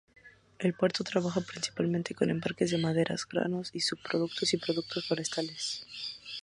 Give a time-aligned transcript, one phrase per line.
[0.57, 5.85] El puerto trabaja principalmente con embarques de maderas, granos y subproductos y productos forestales.